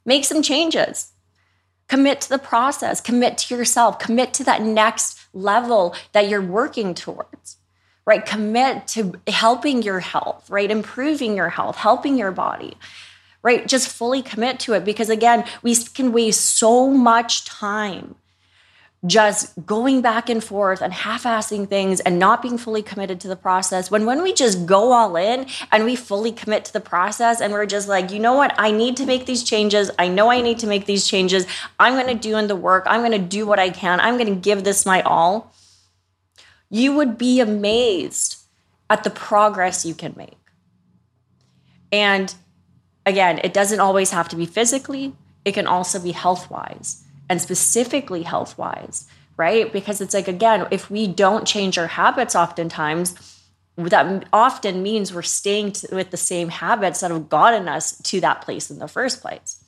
Make 0.04 0.24
some 0.24 0.42
changes. 0.42 1.12
Commit 1.88 2.20
to 2.22 2.28
the 2.28 2.38
process, 2.38 3.00
commit 3.00 3.38
to 3.38 3.56
yourself, 3.56 3.98
commit 3.98 4.32
to 4.34 4.44
that 4.44 4.62
next 4.62 5.18
level 5.34 5.94
that 6.12 6.28
you're 6.28 6.42
working 6.42 6.94
towards 6.94 7.58
right? 8.06 8.24
Commit 8.26 8.86
to 8.88 9.18
helping 9.28 9.82
your 9.82 10.00
health, 10.00 10.48
right? 10.50 10.70
Improving 10.70 11.36
your 11.36 11.48
health, 11.48 11.76
helping 11.76 12.18
your 12.18 12.32
body, 12.32 12.76
right? 13.42 13.66
Just 13.66 13.88
fully 13.88 14.22
commit 14.22 14.60
to 14.60 14.74
it 14.74 14.84
because, 14.84 15.08
again, 15.08 15.44
we 15.62 15.74
can 15.74 16.12
waste 16.12 16.44
so 16.44 16.90
much 16.90 17.44
time 17.44 18.16
just 19.06 19.52
going 19.66 20.00
back 20.00 20.30
and 20.30 20.42
forth 20.42 20.80
and 20.80 20.92
half-assing 20.92 21.68
things 21.68 22.00
and 22.00 22.18
not 22.18 22.40
being 22.40 22.56
fully 22.56 22.82
committed 22.82 23.20
to 23.20 23.28
the 23.28 23.36
process. 23.36 23.90
When 23.90 24.06
when 24.06 24.22
we 24.22 24.32
just 24.32 24.64
go 24.64 24.92
all 24.92 25.16
in 25.16 25.46
and 25.70 25.84
we 25.84 25.94
fully 25.94 26.32
commit 26.32 26.64
to 26.66 26.72
the 26.72 26.80
process 26.80 27.40
and 27.40 27.52
we're 27.52 27.66
just 27.66 27.86
like 27.86 28.10
you 28.10 28.18
know 28.18 28.34
what? 28.34 28.54
I 28.56 28.70
need 28.70 28.96
to 28.98 29.06
make 29.06 29.26
these 29.26 29.44
changes. 29.44 29.90
I 29.98 30.08
know 30.08 30.30
i 30.30 30.40
need 30.40 30.58
to 30.60 30.66
make 30.66 30.86
these 30.86 31.06
changes. 31.06 31.46
I'm 31.78 31.94
going 31.94 32.06
to 32.06 32.14
do 32.14 32.36
in 32.36 32.46
the 32.46 32.56
work. 32.56 32.84
I'm 32.86 33.00
going 33.00 33.12
to 33.12 33.18
do 33.18 33.46
what 33.46 33.58
i 33.58 33.70
can. 33.70 34.00
I'm 34.00 34.16
going 34.16 34.32
to 34.34 34.40
give 34.40 34.64
this 34.64 34.86
my 34.86 35.02
all. 35.02 35.52
You 36.70 36.94
would 36.94 37.18
be 37.18 37.40
amazed 37.40 38.38
at 38.88 39.04
the 39.04 39.10
progress 39.10 39.84
you 39.84 39.94
can 39.94 40.14
make. 40.16 40.38
And 41.92 42.34
again, 43.04 43.40
it 43.44 43.52
doesn't 43.52 43.80
always 43.80 44.10
have 44.10 44.28
to 44.30 44.36
be 44.36 44.46
physically, 44.46 45.14
it 45.44 45.52
can 45.52 45.66
also 45.66 46.00
be 46.00 46.12
health 46.12 46.50
wise 46.50 47.03
and 47.28 47.40
specifically 47.40 48.22
health 48.22 48.56
wise, 48.58 49.06
right? 49.36 49.72
Because 49.72 50.00
it's 50.00 50.14
like, 50.14 50.28
again, 50.28 50.66
if 50.70 50.90
we 50.90 51.06
don't 51.06 51.46
change 51.46 51.78
our 51.78 51.86
habits, 51.86 52.36
oftentimes, 52.36 53.34
that 53.76 54.26
often 54.32 54.82
means 54.82 55.12
we're 55.12 55.22
staying 55.22 55.74
with 55.90 56.10
the 56.10 56.16
same 56.16 56.48
habits 56.48 57.00
that 57.00 57.10
have 57.10 57.28
gotten 57.28 57.68
us 57.68 57.98
to 58.02 58.20
that 58.20 58.42
place 58.42 58.70
in 58.70 58.78
the 58.78 58.86
first 58.86 59.20
place, 59.20 59.62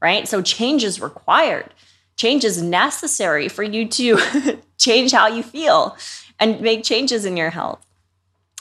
right? 0.00 0.28
So 0.28 0.42
change 0.42 0.84
is 0.84 1.00
required. 1.00 1.72
Change 2.16 2.44
is 2.44 2.60
necessary 2.60 3.48
for 3.48 3.62
you 3.62 3.88
to 3.88 4.60
change 4.78 5.12
how 5.12 5.28
you 5.28 5.42
feel 5.42 5.96
and 6.38 6.60
make 6.60 6.84
changes 6.84 7.24
in 7.24 7.36
your 7.36 7.50
health. 7.50 7.84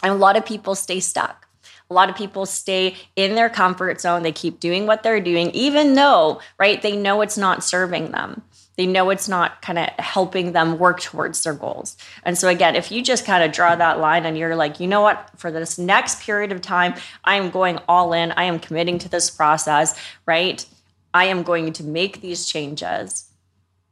And 0.02 0.14
a 0.14 0.16
lot 0.16 0.38
of 0.38 0.46
people 0.46 0.76
stay 0.76 1.02
stuck. 1.02 1.49
A 1.90 1.94
lot 1.94 2.10
of 2.10 2.16
people 2.16 2.46
stay 2.46 2.96
in 3.16 3.36
their 3.36 3.50
comfort 3.50 4.00
zone. 4.00 4.24
They 4.24 4.32
keep 4.32 4.60
doing 4.60 4.86
what 4.86 5.02
they're 5.02 5.20
doing, 5.20 5.50
even 5.52 5.96
though, 5.96 6.40
right, 6.60 6.82
they 6.82 6.96
know 6.96 7.22
it's 7.22 7.38
not 7.38 7.64
serving 7.64 8.12
them. 8.12 8.44
They 8.78 8.86
know 8.86 9.10
it's 9.10 9.28
not 9.28 9.62
kind 9.62 9.78
of 9.78 9.90
helping 10.00 10.54
them 10.54 10.80
work 10.80 11.02
towards 11.02 11.44
their 11.44 11.54
goals. 11.54 11.98
And 12.24 12.38
so, 12.38 12.48
again, 12.48 12.78
if 12.78 12.92
you 12.92 13.02
just 13.02 13.26
kind 13.26 13.44
of 13.44 13.52
draw 13.52 13.76
that 13.76 14.00
line 14.00 14.26
and 14.26 14.38
you're 14.38 14.56
like, 14.56 14.80
you 14.80 14.88
know 14.88 15.02
what, 15.02 15.32
for 15.36 15.52
this 15.52 15.78
next 15.78 16.22
period 16.22 16.54
of 16.54 16.62
time, 16.62 16.94
I 17.26 17.36
am 17.36 17.50
going 17.50 17.80
all 17.90 18.14
in, 18.14 18.32
I 18.32 18.44
am 18.44 18.58
committing 18.58 18.98
to 19.00 19.10
this 19.10 19.30
process, 19.30 20.00
right? 20.26 20.66
I 21.14 21.26
am 21.26 21.44
going 21.44 21.74
to 21.74 21.84
make 21.84 22.22
these 22.22 22.46
changes, 22.46 23.26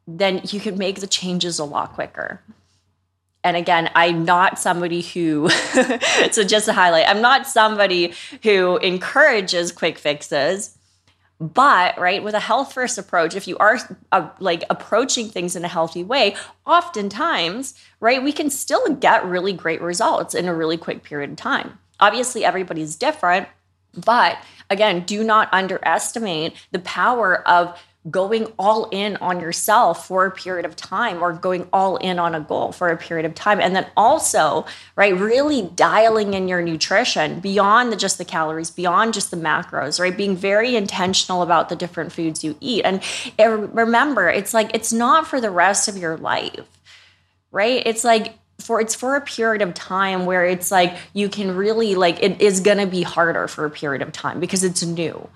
then 0.08 0.42
you 0.46 0.60
can 0.62 0.78
make 0.78 1.02
the 1.02 1.08
changes 1.08 1.60
a 1.60 1.66
lot 1.66 1.94
quicker. 1.94 2.42
And 3.48 3.56
again, 3.56 3.90
I'm 3.96 4.26
not 4.26 4.60
somebody 4.60 5.02
who, 5.02 5.48
so 6.32 6.44
just 6.44 6.66
to 6.66 6.74
highlight, 6.74 7.08
I'm 7.08 7.22
not 7.22 7.48
somebody 7.48 8.14
who 8.44 8.76
encourages 8.80 9.72
quick 9.72 9.98
fixes. 9.98 10.78
But, 11.40 11.98
right, 11.98 12.22
with 12.22 12.34
a 12.34 12.42
health 12.42 12.74
first 12.74 12.98
approach, 12.98 13.36
if 13.36 13.48
you 13.48 13.58
are 13.60 13.78
uh, 14.12 14.28
like 14.42 14.66
approaching 14.70 15.30
things 15.30 15.56
in 15.56 15.64
a 15.64 15.70
healthy 15.70 16.04
way, 16.04 16.36
oftentimes, 16.66 17.74
right, 18.02 18.22
we 18.22 18.34
can 18.34 18.50
still 18.50 18.96
get 18.96 19.24
really 19.24 19.54
great 19.54 19.82
results 19.82 20.36
in 20.36 20.50
a 20.50 20.54
really 20.54 20.76
quick 20.76 21.04
period 21.04 21.30
of 21.30 21.38
time. 21.38 21.80
Obviously, 22.02 22.44
everybody's 22.44 22.98
different, 22.98 23.48
but 23.96 24.38
again, 24.70 25.06
do 25.06 25.24
not 25.24 25.48
underestimate 25.54 26.54
the 26.72 26.80
power 26.80 27.48
of 27.48 27.80
going 28.10 28.46
all 28.58 28.90
in 28.90 29.18
on 29.18 29.40
yourself 29.40 30.08
for 30.08 30.26
a 30.26 30.32
period 30.32 30.66
of 30.66 30.76
time 30.76 31.22
or 31.22 31.34
going 31.34 31.68
all 31.74 31.98
in 31.98 32.20
on 32.20 32.36
a 32.36 32.40
goal 32.40 32.72
for 32.72 32.90
a 32.90 32.98
period 32.98 33.26
of 33.26 33.36
time. 33.36 33.60
And 33.60 33.76
then 33.76 33.86
also 33.98 34.66
right 34.96 35.18
really 35.18 35.64
dialing 35.76 36.34
in 36.34 36.48
your 36.48 36.62
nutrition 36.62 37.40
beyond 37.40 37.92
the, 37.92 37.96
just 37.96 38.18
the 38.18 38.26
calories 38.26 38.72
beyond 38.72 39.14
just 39.14 39.32
the 39.32 39.38
macros 39.38 40.00
right? 40.00 40.16
Being 40.16 40.36
very 40.36 40.76
intentional 40.76 41.42
about 41.42 41.70
the 41.70 41.76
different 41.76 42.12
foods 42.12 42.44
you 42.44 42.56
eat. 42.62 42.84
And 42.86 43.02
it, 43.38 43.46
remember 43.46 44.30
it's 44.30 44.54
like 44.54 44.72
it's 44.74 44.94
not 44.94 45.28
for 45.28 45.42
the 45.42 45.52
rest 45.52 45.88
of 45.88 45.98
your 45.98 46.18
life 46.18 46.66
right? 47.52 47.82
It's 47.86 48.04
like 48.04 48.38
for 48.60 48.82
it's 48.82 48.96
for 48.96 49.16
a 49.16 49.22
period 49.22 49.62
of 49.62 49.74
time 49.74 50.26
where 50.26 50.46
it's 50.46 50.72
like 50.72 50.98
you 51.14 51.30
can 51.30 51.56
really 51.56 51.96
like 51.96 52.22
it 52.22 52.42
is 52.42 52.60
going 52.60 52.78
to 52.78 52.88
be 52.88 53.04
harder 53.04 53.48
for 53.48 53.66
a 53.66 53.70
period 53.70 54.02
of 54.02 54.12
time 54.12 54.40
because 54.40 54.64
it's 54.64 54.84
new 54.84 55.30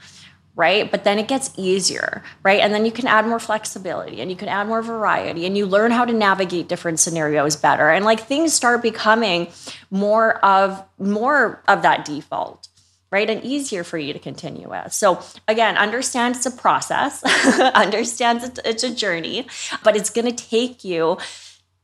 right? 0.55 0.89
But 0.91 1.03
then 1.03 1.17
it 1.17 1.27
gets 1.27 1.51
easier, 1.58 2.24
right? 2.43 2.60
And 2.60 2.74
then 2.74 2.86
you 2.86 2.91
can 2.91 3.08
add 3.08 3.25
more 3.25 3.39
flexibility 3.39 4.22
and 4.22 4.29
you 4.29 4.38
can 4.38 4.50
add 4.50 4.67
more 4.67 4.81
variety 4.81 5.46
and 5.46 5.58
you 5.58 5.65
learn 5.65 5.91
how 5.91 6.05
to 6.05 6.13
navigate 6.13 6.67
different 6.67 7.00
scenarios 7.00 7.55
better. 7.55 7.89
And 7.89 8.05
like 8.05 8.22
things 8.22 8.53
start 8.53 8.81
becoming 8.81 9.48
more 9.89 10.43
of 10.46 10.84
more 11.00 11.63
of 11.67 11.81
that 11.84 12.05
default 12.05 12.67
right 13.12 13.29
and 13.29 13.43
easier 13.43 13.84
for 13.84 13.98
you 13.98 14.13
to 14.13 14.20
continue 14.20 14.70
with 14.70 14.93
so 14.93 15.22
again 15.48 15.77
understand 15.77 16.36
it's 16.36 16.46
a 16.46 16.51
process 16.51 17.22
understand 17.75 18.60
it's 18.63 18.84
a 18.84 18.93
journey 18.93 19.46
but 19.84 19.96
it's 19.98 20.10
going 20.10 20.25
to 20.25 20.46
take 20.46 20.84
you 20.84 21.17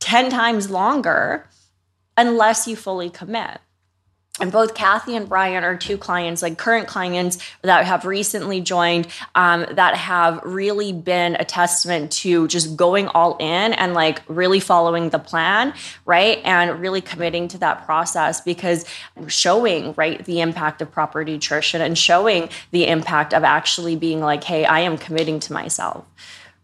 10 0.00 0.30
times 0.30 0.70
longer 0.70 1.46
unless 2.16 2.66
you 2.66 2.76
fully 2.76 3.10
commit 3.10 3.60
and 4.40 4.52
both 4.52 4.74
Kathy 4.74 5.16
and 5.16 5.28
Brian 5.28 5.64
are 5.64 5.76
two 5.76 5.98
clients, 5.98 6.42
like 6.42 6.58
current 6.58 6.86
clients 6.86 7.38
that 7.62 7.84
have 7.86 8.04
recently 8.04 8.60
joined, 8.60 9.08
um, 9.34 9.66
that 9.70 9.96
have 9.96 10.40
really 10.44 10.92
been 10.92 11.36
a 11.36 11.44
testament 11.44 12.12
to 12.12 12.46
just 12.48 12.76
going 12.76 13.08
all 13.08 13.36
in 13.38 13.72
and 13.72 13.94
like 13.94 14.22
really 14.28 14.60
following 14.60 15.10
the 15.10 15.18
plan, 15.18 15.74
right? 16.04 16.40
And 16.44 16.80
really 16.80 17.00
committing 17.00 17.48
to 17.48 17.58
that 17.58 17.84
process 17.84 18.40
because 18.40 18.84
showing, 19.26 19.94
right, 19.94 20.24
the 20.24 20.40
impact 20.40 20.82
of 20.82 20.90
proper 20.90 21.24
nutrition 21.24 21.80
and 21.80 21.96
showing 21.98 22.48
the 22.70 22.86
impact 22.86 23.34
of 23.34 23.44
actually 23.44 23.96
being 23.96 24.20
like, 24.20 24.44
hey, 24.44 24.64
I 24.64 24.80
am 24.80 24.98
committing 24.98 25.40
to 25.40 25.52
myself, 25.52 26.04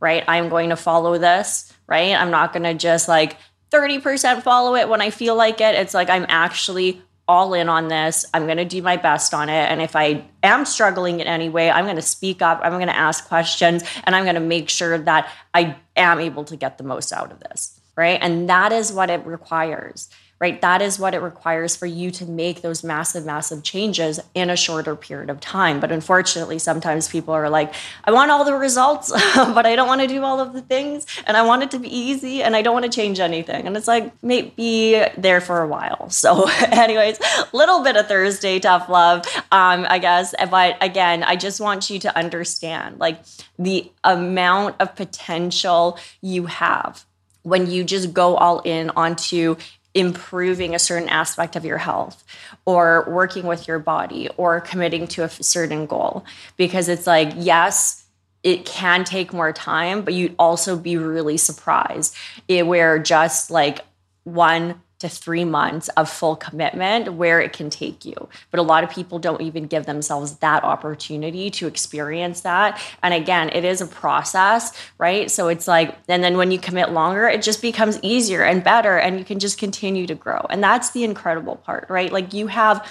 right? 0.00 0.24
I 0.28 0.36
am 0.36 0.48
going 0.48 0.70
to 0.70 0.76
follow 0.76 1.18
this, 1.18 1.72
right? 1.86 2.14
I'm 2.14 2.30
not 2.30 2.52
going 2.52 2.62
to 2.64 2.74
just 2.74 3.08
like 3.08 3.36
30% 3.70 4.42
follow 4.42 4.76
it 4.76 4.88
when 4.88 5.00
I 5.00 5.10
feel 5.10 5.34
like 5.34 5.60
it. 5.60 5.74
It's 5.74 5.94
like 5.94 6.08
I'm 6.08 6.26
actually 6.28 7.02
all 7.26 7.54
in 7.54 7.68
on 7.68 7.88
this. 7.88 8.24
I'm 8.34 8.44
going 8.44 8.58
to 8.58 8.64
do 8.64 8.82
my 8.82 8.96
best 8.96 9.32
on 9.32 9.48
it. 9.48 9.70
And 9.70 9.80
if 9.80 9.96
I 9.96 10.24
am 10.42 10.64
struggling 10.64 11.20
in 11.20 11.26
any 11.26 11.48
way, 11.48 11.70
I'm 11.70 11.84
going 11.84 11.96
to 11.96 12.02
speak 12.02 12.42
up, 12.42 12.60
I'm 12.62 12.72
going 12.72 12.86
to 12.86 12.96
ask 12.96 13.26
questions, 13.26 13.82
and 14.04 14.14
I'm 14.14 14.24
going 14.24 14.34
to 14.34 14.40
make 14.40 14.68
sure 14.68 14.98
that 14.98 15.30
I 15.54 15.76
am 15.96 16.20
able 16.20 16.44
to 16.44 16.56
get 16.56 16.78
the 16.78 16.84
most 16.84 17.12
out 17.12 17.32
of 17.32 17.40
this. 17.40 17.73
Right. 17.96 18.18
And 18.20 18.48
that 18.48 18.72
is 18.72 18.92
what 18.92 19.10
it 19.10 19.24
requires 19.24 20.08
right? 20.40 20.60
That 20.60 20.82
is 20.82 20.98
what 20.98 21.14
it 21.14 21.20
requires 21.20 21.76
for 21.76 21.86
you 21.86 22.10
to 22.10 22.26
make 22.26 22.60
those 22.60 22.84
massive, 22.84 23.24
massive 23.24 23.62
changes 23.62 24.20
in 24.34 24.50
a 24.50 24.56
shorter 24.56 24.96
period 24.96 25.30
of 25.30 25.40
time. 25.40 25.80
But 25.80 25.92
unfortunately, 25.92 26.58
sometimes 26.58 27.08
people 27.08 27.32
are 27.32 27.48
like, 27.48 27.72
I 28.04 28.10
want 28.10 28.30
all 28.30 28.44
the 28.44 28.54
results, 28.54 29.10
but 29.36 29.64
I 29.64 29.76
don't 29.76 29.86
want 29.86 30.00
to 30.00 30.06
do 30.06 30.22
all 30.22 30.40
of 30.40 30.52
the 30.52 30.60
things. 30.60 31.06
And 31.26 31.36
I 31.36 31.42
want 31.42 31.62
it 31.62 31.70
to 31.70 31.78
be 31.78 31.88
easy 31.88 32.42
and 32.42 32.56
I 32.56 32.62
don't 32.62 32.74
want 32.74 32.84
to 32.84 32.90
change 32.90 33.20
anything. 33.20 33.66
And 33.66 33.76
it's 33.76 33.88
like, 33.88 34.12
maybe 34.22 35.02
there 35.16 35.40
for 35.40 35.62
a 35.62 35.66
while. 35.66 36.10
So, 36.24 36.48
anyways, 36.48 37.18
little 37.52 37.82
bit 37.82 37.96
of 37.96 38.06
Thursday 38.06 38.58
tough 38.58 38.88
love, 38.88 39.26
um, 39.52 39.86
I 39.88 39.98
guess. 39.98 40.34
But 40.50 40.82
again, 40.82 41.22
I 41.22 41.36
just 41.36 41.60
want 41.60 41.90
you 41.90 41.98
to 42.00 42.16
understand 42.16 42.98
like 42.98 43.20
the 43.58 43.90
amount 44.04 44.76
of 44.80 44.94
potential 44.96 45.98
you 46.22 46.46
have 46.46 47.04
when 47.44 47.70
you 47.70 47.84
just 47.84 48.12
go 48.12 48.36
all 48.36 48.60
in 48.60 48.90
onto 48.90 49.56
improving 49.94 50.74
a 50.74 50.78
certain 50.78 51.08
aspect 51.08 51.54
of 51.54 51.64
your 51.64 51.78
health 51.78 52.24
or 52.64 53.04
working 53.08 53.46
with 53.46 53.68
your 53.68 53.78
body 53.78 54.28
or 54.36 54.60
committing 54.60 55.06
to 55.06 55.22
a 55.22 55.28
certain 55.28 55.86
goal. 55.86 56.24
Because 56.56 56.88
it's 56.88 57.06
like 57.06 57.32
yes 57.36 58.04
it 58.42 58.66
can 58.66 59.04
take 59.04 59.32
more 59.32 59.52
time 59.52 60.02
but 60.02 60.12
you'd 60.12 60.34
also 60.38 60.76
be 60.76 60.96
really 60.96 61.36
surprised. 61.36 62.16
Where 62.48 62.98
just 62.98 63.50
like 63.50 63.80
one 64.24 64.82
to 65.04 65.08
three 65.10 65.44
months 65.44 65.88
of 65.90 66.08
full 66.08 66.34
commitment 66.34 67.12
where 67.12 67.38
it 67.38 67.52
can 67.52 67.68
take 67.68 68.06
you. 68.06 68.14
But 68.50 68.58
a 68.58 68.62
lot 68.62 68.84
of 68.84 68.90
people 68.90 69.18
don't 69.18 69.42
even 69.42 69.66
give 69.66 69.84
themselves 69.84 70.36
that 70.36 70.64
opportunity 70.64 71.50
to 71.50 71.66
experience 71.66 72.40
that. 72.40 72.80
And 73.02 73.12
again, 73.12 73.50
it 73.50 73.66
is 73.66 73.82
a 73.82 73.86
process, 73.86 74.72
right? 74.96 75.30
So 75.30 75.48
it's 75.48 75.68
like, 75.68 75.94
and 76.08 76.24
then 76.24 76.38
when 76.38 76.50
you 76.50 76.58
commit 76.58 76.92
longer, 76.92 77.28
it 77.28 77.42
just 77.42 77.60
becomes 77.60 77.98
easier 78.00 78.42
and 78.44 78.64
better, 78.64 78.96
and 78.96 79.18
you 79.18 79.26
can 79.26 79.38
just 79.38 79.58
continue 79.58 80.06
to 80.06 80.14
grow. 80.14 80.46
And 80.48 80.64
that's 80.64 80.90
the 80.92 81.04
incredible 81.04 81.56
part, 81.56 81.90
right? 81.90 82.10
Like 82.10 82.32
you 82.32 82.46
have 82.46 82.90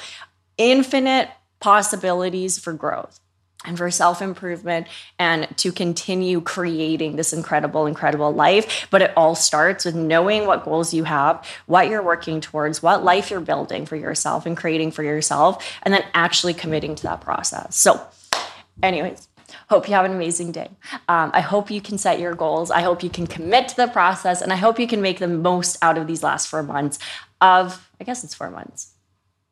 infinite 0.58 1.30
possibilities 1.60 2.60
for 2.60 2.74
growth 2.74 3.20
and 3.66 3.78
for 3.78 3.90
self 3.92 4.22
improvement 4.22 4.88
and 5.20 5.48
to 5.58 5.72
continue 5.72 6.42
creating 6.42 7.16
this 7.16 7.34
incredible, 7.34 7.86
incredible 7.86 8.32
life. 8.32 8.88
But 8.90 9.02
it 9.02 9.14
all 9.16 9.36
starts 9.36 9.86
with 9.86 9.96
knowing 9.96 10.46
what 10.46 10.64
goals 10.64 10.94
you 10.94 11.04
have, 11.04 11.46
what 11.66 11.88
you're 11.88 12.04
working 12.04 12.42
towards, 12.42 12.82
what 12.82 13.04
life 13.04 13.30
you're 13.30 13.40
building 13.40 13.86
for 13.86 13.96
yourself 13.96 14.46
and 14.46 14.56
creating 14.58 14.92
for 14.92 15.04
yourself, 15.04 15.66
and 15.84 15.94
then 15.94 16.04
actually 16.14 16.54
committing 16.54 16.96
to 16.96 17.04
that 17.04 17.22
process. 17.22 17.76
So, 17.76 18.06
anyways, 18.82 19.28
Hope 19.70 19.88
you 19.88 19.94
have 19.94 20.06
an 20.06 20.12
amazing 20.12 20.52
day. 20.52 20.70
Um, 21.08 21.32
I 21.34 21.42
hope 21.42 21.72
you 21.72 21.80
can 21.80 21.98
set 21.98 22.20
your 22.20 22.34
goals. 22.34 22.70
I 22.70 22.82
hope 22.82 23.04
you 23.04 23.10
can 23.10 23.28
commit 23.28 23.68
to 23.70 23.76
the 23.76 23.88
process, 23.88 24.42
and 24.42 24.52
I 24.52 24.56
hope 24.56 24.80
you 24.80 24.88
can 24.88 25.02
make 25.02 25.20
the 25.20 25.28
most 25.28 25.78
out 25.82 25.98
of 25.98 26.08
these 26.08 26.24
last 26.24 26.48
four 26.48 26.64
months 26.64 27.00
of, 27.40 27.90
I 28.00 28.04
guess 28.04 28.24
it's 28.24 28.34
four 28.34 28.50
months 28.50 28.93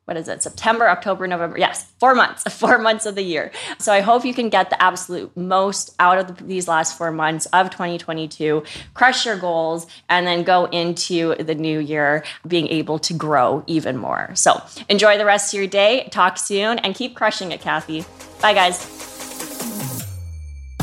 what 0.06 0.18
is 0.18 0.28
it 0.28 0.42
september 0.44 0.88
october 0.88 1.28
november 1.28 1.58
yes 1.58 1.92
four 2.00 2.16
months 2.16 2.44
four 2.54 2.78
months 2.78 3.06
of 3.06 3.16
the 3.16 3.22
year. 3.22 3.52
So 3.80 3.92
i 3.92 4.02
hope 4.02 4.26
you 4.26 4.34
can 4.34 4.50
get 4.50 4.70
the 4.70 4.82
absolute 4.82 5.36
most 5.36 5.96
out 6.00 6.18
of 6.18 6.28
the, 6.28 6.44
these 6.44 6.68
last 6.68 6.98
four 6.98 7.12
months 7.12 7.46
of 7.48 7.70
2022 7.70 8.64
crush 8.94 9.26
your 9.26 9.38
goals 9.38 9.88
and 10.10 10.26
then 10.26 10.44
go 10.44 10.66
into 10.66 11.36
the 11.36 11.56
new 11.56 11.80
year 11.80 12.24
being 12.48 12.68
able 12.68 13.00
to 13.00 13.14
grow 13.14 13.64
even 13.68 13.98
more. 13.98 14.32
So 14.36 14.62
enjoy 14.90 15.18
the 15.18 15.26
rest 15.26 15.54
of 15.54 15.58
your 15.60 15.68
day. 15.68 16.08
Talk 16.12 16.38
soon 16.38 16.80
and 16.80 16.96
keep 16.96 17.16
crushing 17.16 17.52
it 17.52 17.62
kathy. 17.62 18.06
Bye 18.42 18.54
guys 18.54 20.01